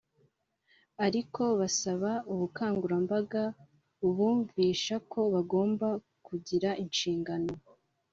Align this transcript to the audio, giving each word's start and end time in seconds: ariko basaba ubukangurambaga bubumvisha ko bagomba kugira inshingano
ariko 1.05 1.43
basaba 1.59 2.11
ubukangurambaga 2.33 3.43
bubumvisha 3.99 4.95
ko 5.11 5.19
bagomba 5.33 5.87
kugira 6.25 6.69
inshingano 6.83 7.51